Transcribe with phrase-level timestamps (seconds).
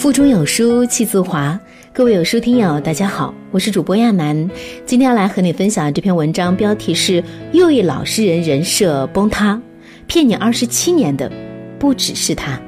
[0.00, 1.60] 腹中有书气自华，
[1.92, 4.48] 各位有书听友，大家好，我是主播亚楠，
[4.86, 7.22] 今天要来和你分享这篇文章，标题是
[7.52, 9.60] “又一老实人人设崩塌，
[10.06, 11.30] 骗你二十七年的
[11.78, 12.58] 不只是他”。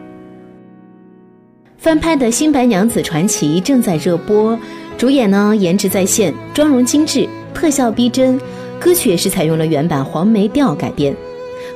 [1.79, 4.58] 翻拍的《新白娘子传奇》正在热播，
[4.99, 8.38] 主演呢颜值在线，妆容精致，特效逼真，
[8.78, 11.17] 歌曲也是采用了原版黄梅调改编，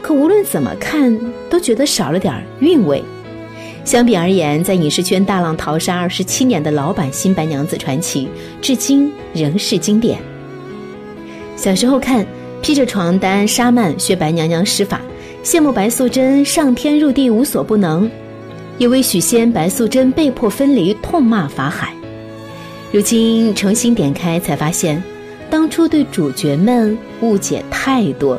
[0.02, 1.18] 可无论怎么看
[1.48, 3.02] 都觉得少了点韵味。
[3.86, 8.26] 相比而言，在影视圈大浪淘沙二十七年的老版《新白娘子传奇》，
[8.60, 10.18] 至今仍是经典。
[11.54, 12.26] 小时候看，
[12.60, 15.00] 披着床单纱幔学白娘娘施法，
[15.44, 18.10] 羡慕白素贞上天入地无所不能；
[18.76, 21.94] 也为许仙、白素贞被迫分离痛骂法海。
[22.90, 25.00] 如今重新点开，才发现，
[25.48, 28.36] 当初对主角们误解太多，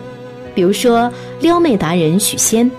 [0.53, 1.09] 比如说
[1.39, 2.69] 撩妹达人许仙。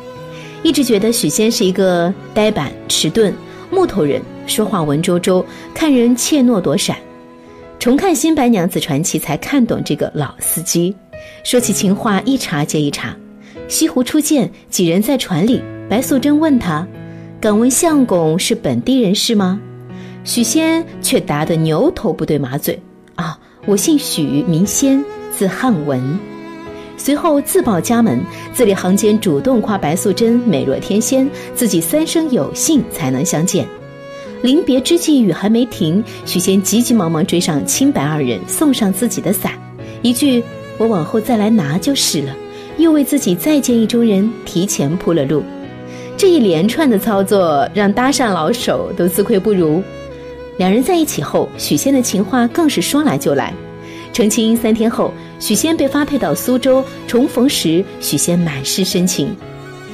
[0.62, 3.32] 一直觉得许仙是一个呆板、迟钝、
[3.70, 6.96] 木头人，说话文绉绉，看人怯懦躲闪。
[7.78, 10.94] 重看《新白娘子传奇》才看懂这个老司机，
[11.44, 13.16] 说起情话一茬接一茬。
[13.68, 16.86] 西湖初见，几人在船里，白素贞问他
[17.40, 19.60] ：“敢问相公是本地人士吗？”
[20.24, 22.80] 许仙却答得牛头不对马嘴
[23.14, 26.18] ：“啊，我姓许，名仙，字汉文。”
[26.98, 28.20] 随后自报家门，
[28.52, 33.66] 字里行间主动夸白素贞美若天仙，自己三生有幸才能相见。
[34.42, 39.52] 临别之际，雨还没停，许仙急急忙忙追上青白二人，送上自己的伞，
[40.02, 40.42] 一句
[40.76, 42.36] “我往后再来拿就是了”，
[42.78, 45.42] 又为自己再见意中人提前铺了路。
[46.16, 49.82] 这一连串的操作让搭讪老手都自愧不如。
[50.56, 53.54] 两人在一起后，许仙的情话更是说来就来。
[54.12, 56.84] 成亲三天后，许仙被发配到苏州。
[57.06, 59.34] 重逢时，许仙满是深情：“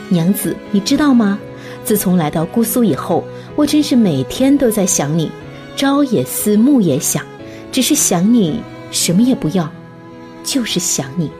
[0.09, 1.39] 娘子，你知道吗？
[1.85, 3.23] 自从来到姑苏以后，
[3.57, 5.31] 我真是每天都在想你，
[5.77, 7.25] 朝也思，暮也想，
[7.71, 9.71] 只是想你，什么也不要，
[10.43, 11.31] 就是想你。”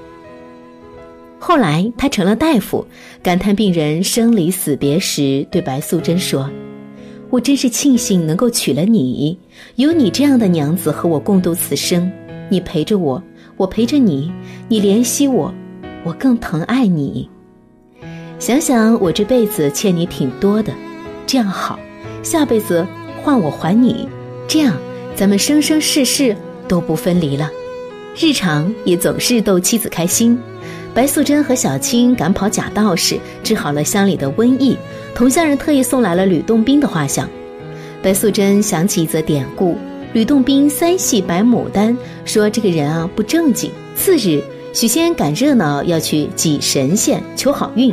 [1.41, 2.87] 后来他成了大夫，
[3.23, 6.51] 感叹病人生离死别时，对白素贞说
[7.31, 9.39] ：“我真是庆幸能够娶了你，
[9.77, 12.11] 有你这样的娘子和我共度此生。”
[12.51, 13.23] 你陪着我，
[13.57, 14.33] 我陪着你，
[14.69, 15.53] 你怜惜我，
[16.05, 17.29] 我更疼爱你。
[18.39, 20.73] 想想我这辈子欠你挺多的，
[21.27, 21.79] 这样好，
[22.23, 22.87] 下辈子
[23.23, 24.09] 换我还你，
[24.49, 24.77] 这样
[25.15, 27.51] 咱们生生世世都不分离了。
[28.17, 30.39] 日常也总是逗妻子开心。
[30.93, 34.77] 白素贞和小青赶跑假道士，治好了乡里的瘟疫。
[35.15, 37.29] 同乡人特意送来了吕洞宾的画像。
[38.03, 39.77] 白素贞想起一则典故。
[40.15, 43.69] 吕洞宾三戏白牡丹，说这个人啊不正经。
[43.97, 44.41] 次日，
[44.73, 47.93] 许仙赶热闹要去祭神仙求好运，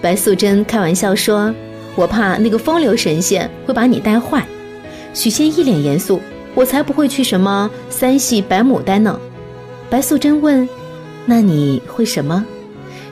[0.00, 1.54] 白素贞开玩笑说
[1.94, 4.42] ：“我怕那个风流神仙会把你带坏。”
[5.12, 6.18] 许仙一脸严肃
[6.56, 9.20] ：“我才不会去什么三戏白牡丹呢。”
[9.90, 10.66] 白素贞问
[11.26, 12.42] ：“那你会什么？”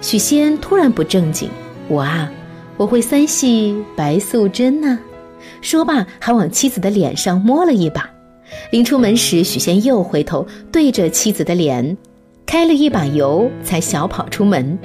[0.00, 1.50] 许仙突然不正经
[1.88, 2.32] ：“我啊，
[2.78, 4.98] 我会三戏白素贞呢。”
[5.60, 8.15] 说罢还往妻子的脸上摸了一把。
[8.70, 11.96] 临出门时，许仙又回头对着妻子的脸，
[12.44, 14.78] 开了一把油，才小跑出门。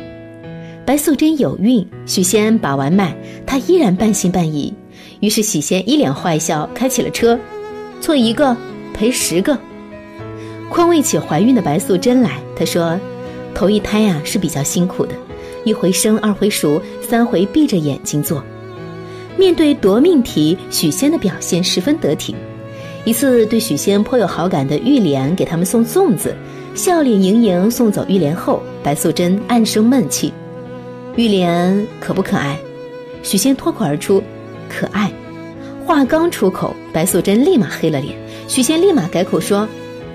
[0.86, 4.74] 白素贞有孕，许仙把完脉，她依然半信半疑。
[5.20, 7.40] 于是许仙一脸坏笑，开起了车，
[8.02, 8.58] 错一个
[8.94, 9.58] 赔十个，
[10.70, 12.40] 宽慰起怀孕的白素贞来。
[12.56, 13.00] 他说
[13.54, 15.14] ：“头一胎呀是比较辛苦的，
[15.64, 18.44] 一回生，二回熟，三回闭着眼睛做。”
[19.38, 22.36] 面对夺命题，许仙的表现十分得体。
[23.04, 26.36] 一次对许仙颇有好感的玉莲给他们送粽子，
[26.76, 30.32] 笑脸盈盈送走玉莲后，白素贞暗生闷气。
[31.16, 32.58] 玉莲可不可爱？
[33.24, 34.22] 许仙脱口而出
[34.70, 35.12] ：“可爱。”
[35.84, 38.16] 话刚出口，白素贞立马黑了脸。
[38.48, 39.68] 许仙立马改口说：“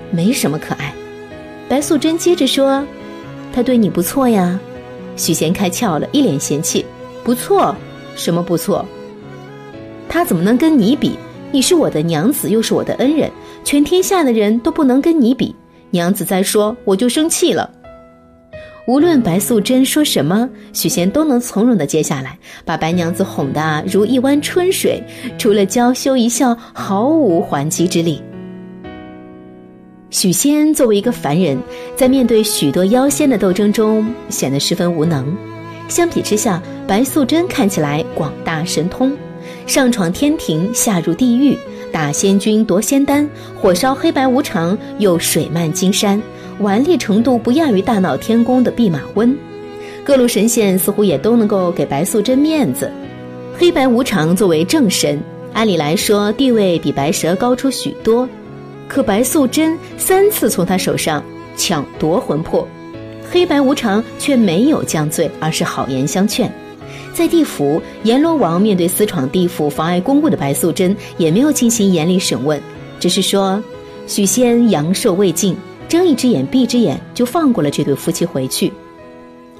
[0.09, 0.93] 没什么可爱。”
[1.67, 2.85] 白素贞接着说
[3.51, 4.57] ：“他对你不错呀。”
[5.17, 6.85] 许仙开窍了，一脸嫌弃
[7.21, 7.75] ：“不错？
[8.15, 8.85] 什么不错？
[10.07, 11.17] 他怎么能跟你比？”
[11.51, 13.31] 你是我的娘子，又是我的恩人，
[13.63, 15.55] 全天下的人都不能跟你比。
[15.89, 17.69] 娘子再说，我就生气了。
[18.87, 25.01] 无论白素贞说什么，许仙都能从容的接下来，把白娘子哄得如一湾春水，
[25.37, 28.21] 除了娇羞一笑，毫无还击之力。
[30.09, 31.57] 许仙作为一个凡人，
[31.95, 35.35] 在面对许多妖仙的斗争中，显得十分无能。
[35.89, 39.11] 相比之下，白素贞看起来广大神通。
[39.67, 41.55] 上闯天庭，下入地狱，
[41.91, 43.29] 打仙君夺仙丹，
[43.61, 46.19] 火烧黑白无常，又水漫金山，
[46.59, 49.37] 顽劣程度不亚于大闹天宫的弼马温。
[50.05, 52.89] 各路神仙似乎也都能够给白素贞面子。
[53.57, 55.21] 黑白无常作为正神，
[55.51, 58.27] 按理来说地位比白蛇高出许多，
[58.87, 61.21] 可白素贞三次从他手上
[61.57, 62.65] 抢夺魂魄，
[63.29, 66.49] 黑白无常却没有降罪，而是好言相劝。
[67.17, 72.61] 在地府，阎罗王面对私闯地府、妨碍公务的白素贞，也没有进行严厉审问，
[72.99, 73.59] 只是说
[74.05, 75.57] 许仙阳寿未尽，
[75.89, 78.71] 睁一只眼闭一只眼，就放过了这对夫妻回去。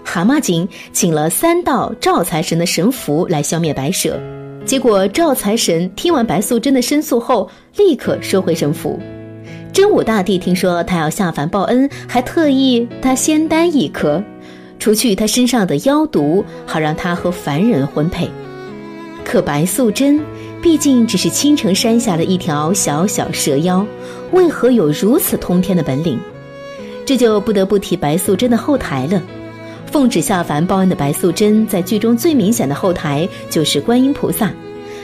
[0.04, 4.19] 蛤蟆精请了三道赵财神的神符来消灭白蛇，
[4.63, 9.00] 结果赵财神听完白素贞的申诉后，立刻收回神符。
[9.74, 14.24] 真武大帝听说他要下凡报恩，还特意他仙丹一颗。
[14.79, 18.29] 除去他身上的妖毒，好让他和凡人婚配。
[19.25, 20.19] 可白素贞
[20.62, 23.85] 毕竟只是青城山下的一条小小蛇妖，
[24.31, 26.19] 为何有如此通天的本领？
[27.06, 29.21] 这就不得不提白素贞的后台了。
[29.85, 34.51] 奉旨下凡报恩的白素贞，在剧中最明显的后台就是观音菩萨。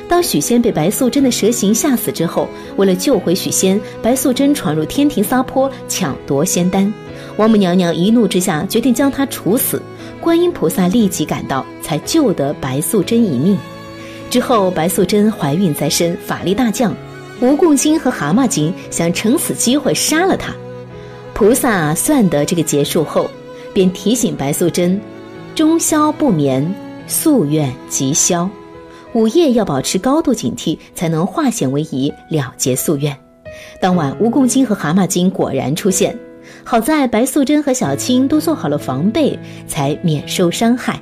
[0.09, 6.93] 当许仙被白素贞的蛇形吓死之后，为了救回许仙，白素贞闯入天庭撒泼，抢夺仙丹。
[7.37, 9.81] 王母娘娘一怒之下，决定将他处死。
[10.21, 13.57] 观音菩萨立即赶到，才救得白素贞一命。
[14.29, 16.95] 之后，白素贞怀孕在身，法力大降。
[17.41, 20.53] 蜈蚣精和蛤蟆精想乘此机会杀了他。
[21.33, 23.29] 菩萨算得这个结束后，
[23.73, 25.01] 便提醒白素贞：
[25.55, 26.73] 终宵不眠，
[27.09, 28.49] 夙愿即消。
[29.13, 33.15] 午夜要保持高度警惕，才能化险为夷，了结夙愿。
[33.81, 36.17] 当晚，蜈蚣精和蛤蟆精果然出现。
[36.63, 39.37] 好在白素贞和小青都做好了防备，
[39.67, 41.01] 才免受伤害。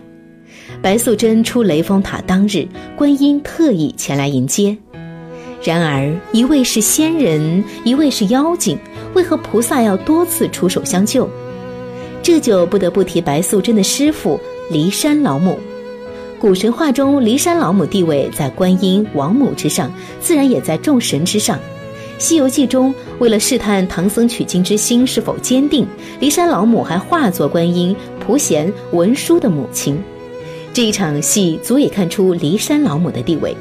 [0.82, 4.78] 白素贞出雷峰塔当日，观音特意前来迎接。
[5.64, 8.78] 然而，一位是仙人，一位是妖精，
[9.14, 11.30] 为何菩萨要多次出手相救？
[12.24, 14.40] 这就不得不提白素贞的师傅
[14.72, 15.60] 骊山老母。
[16.40, 21.58] 古神话中，骊山老母地位在观音、王母之上，自然也在众神之上。
[22.22, 25.88] 《西游记》中，为了试探唐僧取经之心是否坚定，
[26.22, 30.00] 骊山老母还化作观音、普贤、文殊的母亲。
[30.72, 33.58] 这一场戏足以看出骊山老母的地位。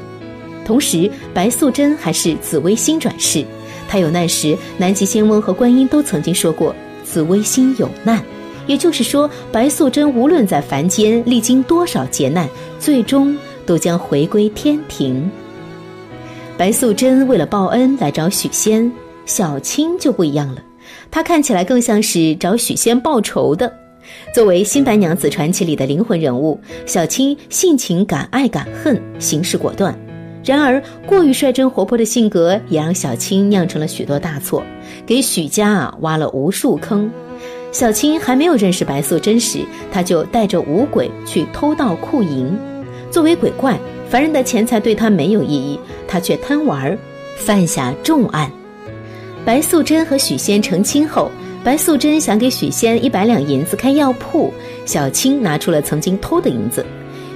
[0.63, 3.43] 同时，白素贞还是紫微星转世，
[3.89, 6.73] 她有难时，南极仙翁和观音都曾经说过
[7.03, 8.23] 紫微星有难，
[8.67, 12.47] 也就是说，白素贞无论在凡间历经多少劫难，
[12.79, 13.35] 最终
[13.65, 15.29] 都将回归天庭。
[16.61, 18.91] 白素贞为了报恩来找许仙，
[19.25, 20.61] 小青就不一样了，
[21.09, 23.73] 她看起来更像是找许仙报仇的。
[24.31, 29.97] 作为《新白娘子传奇》里的灵魂人物，小青性情敢爱敢恨，行事果断。
[30.45, 34.63] 然而，过于率真活泼的性格也让小青酿成了许多大错，
[35.03, 37.09] 给许家啊挖了无数坑。
[37.71, 42.55] 小青还没有认识白素贞时，她就带着五鬼去偷盗库银，
[43.09, 43.79] 作为鬼怪。
[44.11, 46.97] 凡人的钱财对他没有意义，他却贪玩，
[47.37, 48.51] 犯下重案。
[49.45, 51.31] 白素贞和许仙成亲后，
[51.63, 54.53] 白素贞想给许仙一百两银子开药铺，
[54.85, 56.85] 小青拿出了曾经偷的银子。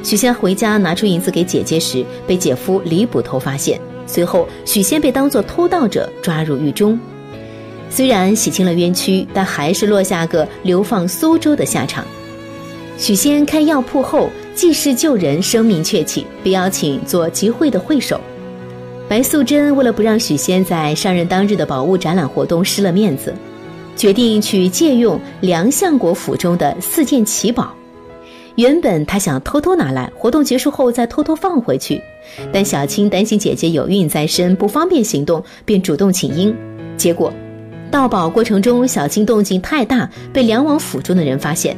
[0.03, 6.99] 许仙回家拿出银子给姐姐时，被姐夫李捕头发现，随后许仙被当作偷盗者抓入狱中。
[7.89, 12.03] 虽然洗清了冤屈，但还是落下个流放苏州的下场。
[12.97, 14.29] 许仙开药铺后。
[14.55, 18.19] 济世救人，声名鹊起，被邀请做集会的会首。
[19.09, 23.33] 白素贞为了不让许仙在上任当日的宝物展览活动失了面子，
[23.97, 27.75] 决定去借用梁相国府中的四件奇宝。
[28.55, 32.01] 原本她想偷偷拿来，活动结束后再偷偷放回去，
[32.53, 36.55] 但小青担心姐姐有孕在身，不方便行动，便主动请缨。
[36.95, 37.31] 结果，
[37.91, 41.75] 盗宝过程中，小青动静太大，被梁王府中的人发现。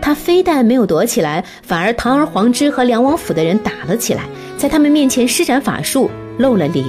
[0.00, 4.24] 他非但没有躲起来，反而堂而皇之和梁王府的人打了起来，
[4.56, 6.86] 在他们面前施展法术，露了脸。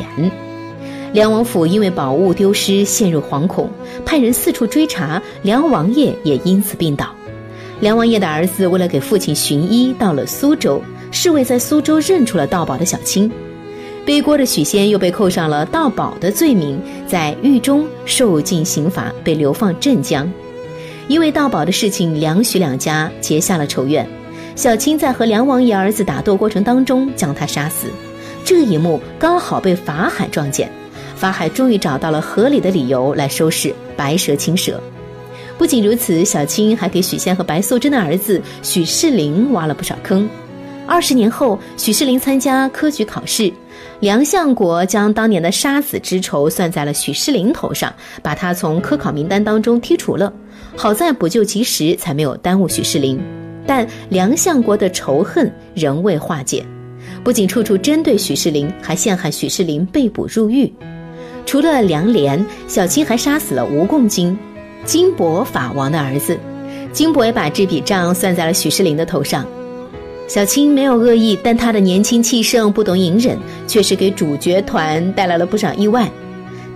[1.14, 3.70] 梁王府因为宝物丢失陷入惶恐，
[4.06, 7.14] 派人四处追查，梁王爷也因此病倒。
[7.82, 10.82] 梁王爷的儿子为了给父亲寻医，到了苏州，
[11.12, 13.30] 侍卫在苏州认出了盗宝的小青，
[14.06, 20.32] 背锅的许仙又被扣上了盗宝的罪名，在狱中受尽刑罚，被流放镇江。
[21.12, 24.08] 因为盗宝的事情，梁许两家结下了仇怨。
[24.56, 27.88] 小青在和梁王爷儿子打斗过程当中将他杀死，
[28.46, 30.72] 这一幕刚好被法海撞见。
[31.18, 34.80] 法海终于找到了合理的理由来收拾白蛇青蛇。
[35.58, 40.30] 不仅如此，小青还给许仙和白素贞的儿子许世林挖了不少坑。
[40.88, 43.52] 二十年后，许世林参加科举考试，
[44.02, 47.94] 梁相国将当年的杀子之仇算在了许世林头上，
[48.24, 50.34] 把他从科考名单当中剔除了。
[50.76, 53.22] 好在补救及时，才没有耽误许世林。
[53.68, 56.66] 但梁相国的仇恨仍未化解。
[57.24, 60.74] 不仅处处针对许世林，还陷害许世林被捕入狱。
[61.46, 64.36] 除了梁莲，小青还杀死了吴贡金，
[64.84, 66.36] 金伯法王的儿子。
[66.92, 69.46] 金伯也把这笔账算在了许世林的头上。
[70.32, 76.10] 小青没有恶意，但她的年轻气盛、不懂隐忍，确实给主角团带来了不少意外。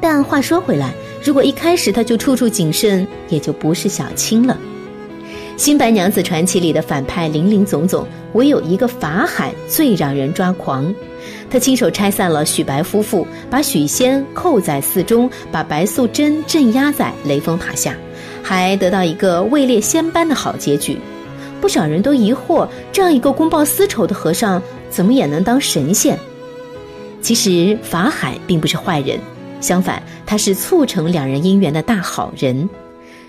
[0.02, 0.94] 但话说回来，
[1.24, 4.58] 如果一开始他就处处谨慎，也就不是小青了。
[5.56, 10.94] 《新白娘子传奇》里的反派林林总总，唯有一个法海最让人抓狂。
[11.50, 17.96] 他亲手拆散了许白夫妇，把许仙扣在寺中，把白素贞镇压在雷峰塔下，
[18.44, 20.98] 还得到一个位列仙班的好结局。
[21.65, 26.15] 不少人都疑惑，这样一个公报私仇的和尚，怎么也能当神仙？
[27.24, 29.17] 其实法海并不是坏人，
[29.62, 32.69] 相反，他是促成两人姻缘的大好人。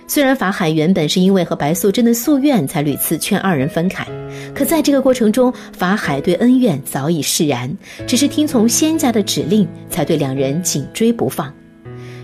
[0.06, 4.06] 虽然法海原本是因为和白素贞的夙愿才屡次劝二人分开，
[4.54, 7.74] 可在这个过程中，法海对恩怨早已释然，
[8.06, 11.50] 只是听从仙家的指令，才对两人紧追不放。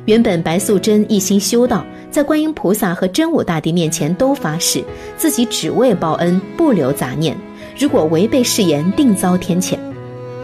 [0.04, 4.85] 原本白素贞一心修道，在观音菩萨和真武大帝面前都发誓，
[5.16, 7.35] 自己只为报恩，不留杂念，
[7.78, 9.78] 如果违背誓言，定遭天谴。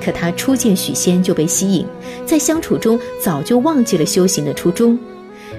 [0.03, 1.85] 可他初见许仙就被吸引，
[2.25, 4.99] 在相处中早就忘记了修行的初衷。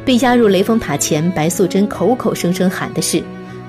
[0.03, 3.21] 被押入雷峰塔前，白素贞口口声声喊的是：“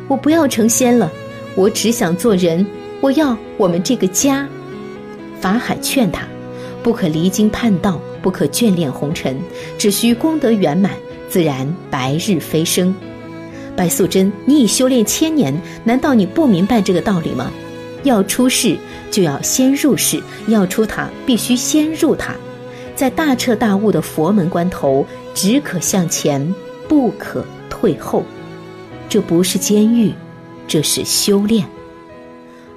[0.09, 1.13] 我不要成仙了，
[1.55, 2.65] 我只想做人，
[3.03, 4.49] 我要我们这个家。”
[5.41, 6.23] 法海劝他
[6.83, 9.39] ：“不可离经叛道，不可眷恋红尘，
[9.77, 10.93] 只需功德圆满，
[11.31, 12.95] 自然白日飞升。”
[13.75, 17.51] 白素贞，你已修炼千年，难道你不明白这个道理吗？
[18.03, 18.77] 要出世
[19.11, 22.35] 就要先入世，要出塔必须先入塔。
[22.95, 26.55] 在大彻大悟的佛门关头，只可向前，
[26.89, 28.23] 不可退后。
[29.09, 30.13] 这不是监狱，
[30.67, 31.67] 这是修炼。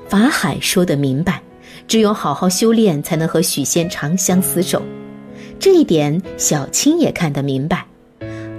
[0.08, 1.42] 法海说得明白，
[1.88, 4.82] 只有好好修炼，才能和许仙长相厮守。
[5.60, 7.86] 这一点，小青也看得明白。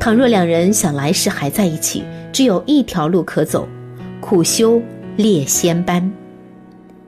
[0.05, 3.67] 倘若两人想来世还在一起，只有一条路可走：
[4.21, 4.79] 苦修
[5.17, 6.13] 列仙班。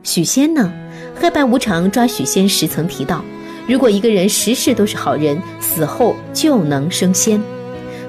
[0.03, 0.73] 许仙呢？
[1.15, 3.23] 黑白无常抓许仙时曾提到。
[3.69, 7.39] 如果一个人时时都是好人，死后就能升仙。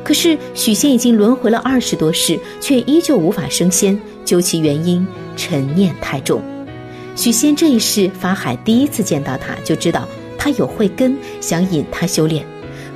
[0.05, 3.99] 可是许仙已经轮回了二十多世，却依旧无法升仙。
[4.23, 6.41] 究其原因，尘念太重。
[7.13, 12.45] 许仙这一世，法海第一次见到他，就知道他有慧根，想引他修炼。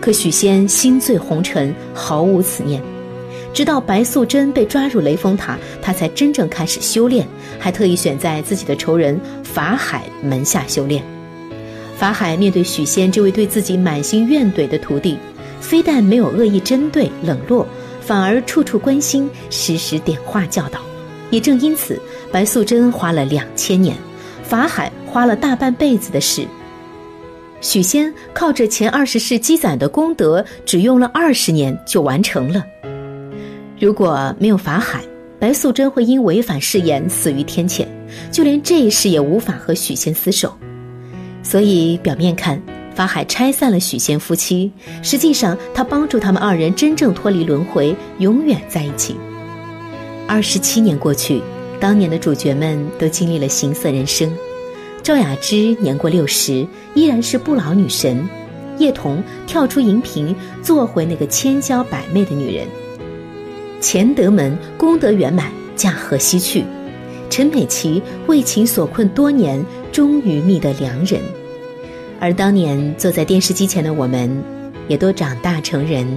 [0.02, 2.82] 可许仙心醉红尘，毫无此念。
[3.54, 7.28] 直到白素贞被抓入雷峰塔，他才真正开始修炼，
[7.60, 11.04] 还特意选在自己的仇人法海门下修炼。
[11.96, 15.18] 法海面对许仙这位对自己满心怨怼的徒弟，
[15.60, 17.68] 非但没有恶意针对冷落，
[18.00, 20.80] 反而处处关心，时时点化教导。
[21.30, 23.96] 也正因此，白素贞花了两千年，
[24.44, 26.48] 法海花了大半辈子的事。
[27.62, 32.66] 许仙靠着前二十世积攒的功德，只用了二十年就完成了。
[33.80, 35.02] 如果没有法海，
[35.40, 37.86] 白素贞会因违反誓言死于天谴，
[38.32, 40.52] 就连这一世也无法和许仙厮守。
[41.44, 42.62] 所以表面看，
[42.96, 44.72] 法海拆散了许仙夫妻，
[45.04, 49.16] 实际上他帮助他们二人真正脱离轮回，永远在一起。
[50.28, 51.42] 二十七年过去，
[51.80, 54.32] 当年的主角们都经历了行色人生。
[55.04, 58.18] 赵雅芝年过六十，依然是不老女神；
[58.78, 62.68] 叶童跳出荧屏，做回那个千娇百媚的女人。
[63.80, 66.64] 钱德门功德圆满，驾鹤西去。
[67.30, 69.64] 陈美琪为情所困多年。
[69.92, 71.20] 终于觅得良人，
[72.18, 74.42] 而当年坐在电视机前的我们，
[74.88, 76.08] 也都长大成人。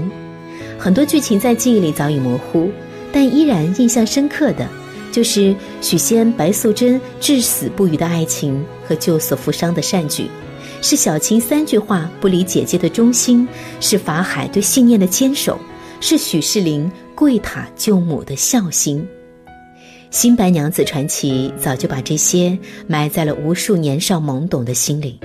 [0.78, 2.70] 很多剧情在记忆里早已模糊，
[3.12, 4.68] 但依然印象深刻的，
[5.14, 10.26] 就是许仙、白素贞至死不渝的爱情和救死扶伤的善举，
[10.83, 13.47] 是小青三句话不离姐姐的忠心，
[13.78, 15.56] 是法海对信念的坚守，
[16.00, 19.06] 是许世林跪塔救母的孝心。
[20.11, 25.21] 新白娘子传奇早就把这些埋在了无数年少懵懂的心里，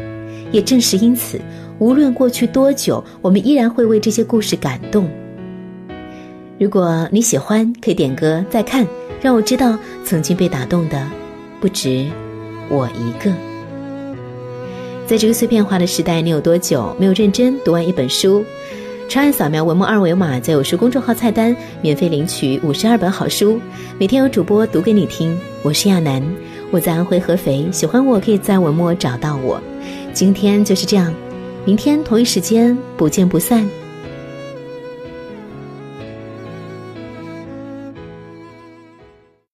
[0.51, 1.41] 也正是因此，
[1.79, 5.09] 无论过去多久，我们依然会为这些故事感动。
[6.59, 8.85] 如果你喜欢，可以点歌再看，
[9.21, 11.05] 让我知道曾经被打动的
[11.59, 12.07] 不止
[12.69, 13.33] 我一个。
[15.05, 18.45] 在这个碎片化的时代，你有多久没有认真读完一本书？
[19.09, 23.59] 长按扫描文末二维码，在有书公众号菜单免费领取五十二本好书，
[23.97, 25.35] 每天有主播读给你听。
[25.63, 26.23] 我是亚楠，
[26.69, 29.59] 我在安徽合肥，喜欢我可以在文末找到我。
[30.13, 31.11] 今天就是这样，
[31.65, 33.67] 明天同一时间不见不散。